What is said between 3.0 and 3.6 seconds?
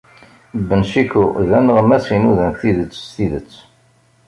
s tidet.